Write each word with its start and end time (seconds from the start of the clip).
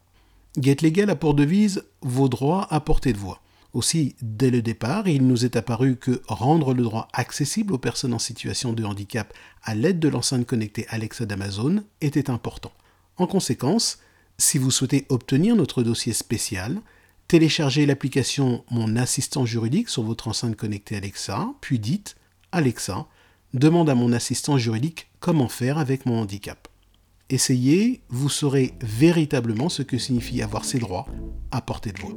GetLegal 0.60 1.10
a 1.10 1.16
pour 1.16 1.34
devise 1.34 1.84
vos 2.04 2.30
droits 2.30 2.72
à 2.72 2.80
portée 2.80 3.14
de 3.14 3.18
voix. 3.18 3.42
Aussi, 3.74 4.16
dès 4.22 4.50
le 4.50 4.62
départ, 4.62 5.08
il 5.08 5.28
nous 5.28 5.46
est 5.46 5.56
apparu 5.56 5.98
que 5.98 6.22
rendre 6.28 6.74
le 6.74 6.84
droit 6.84 7.08
accessible 7.14 7.74
aux 7.74 7.78
personnes 7.78 8.14
en 8.14 8.20
situation 8.20 8.74
de 8.74 8.84
handicap 8.84 9.34
à 9.64 9.76
l'aide 9.76 10.00
de 10.00 10.08
l'enceinte 10.08 10.46
connectée 10.46 10.86
Alexa 10.90 11.26
d'Amazon 11.26 11.84
était 12.02 12.30
important. 12.30 12.72
En 13.18 13.28
conséquence, 13.28 14.00
si 14.38 14.58
vous 14.58 14.72
souhaitez 14.72 15.06
obtenir 15.10 15.56
notre 15.56 15.84
dossier 15.84 16.14
spécial, 16.14 16.80
téléchargez 17.28 17.86
l'application 17.86 18.64
Mon 18.72 18.96
assistant 18.96 19.46
juridique 19.46 19.90
sur 19.90 20.04
votre 20.04 20.28
enceinte 20.28 20.56
connectée 20.56 20.96
Alexa, 20.96 21.48
puis 21.62 21.80
dites 21.80 22.16
Alexa, 22.52 23.08
demande 23.54 23.90
à 23.90 23.96
mon 23.96 24.14
assistant 24.14 24.58
juridique 24.58 25.10
comment 25.20 25.50
faire 25.50 25.78
avec 25.78 26.06
mon 26.06 26.22
handicap. 26.22 26.68
Essayez, 27.30 28.02
vous 28.10 28.30
saurez 28.30 28.74
véritablement 28.82 29.70
ce 29.70 29.82
que 29.82 29.98
signifie 29.98 30.42
avoir 30.42 30.64
ses 30.64 30.80
droits 30.80 31.08
à 31.52 31.62
portée 31.62 31.92
de 31.92 32.00
voix. 32.00 32.14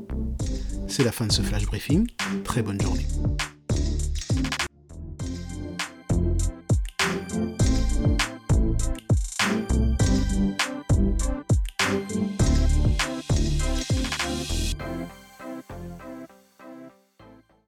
C'est 0.91 1.05
la 1.05 1.13
fin 1.13 1.25
de 1.25 1.33
ce 1.33 1.41
flash 1.41 1.67
briefing. 1.67 2.09
Très 2.43 2.63
bonne 2.63 2.81
journée. 2.81 3.07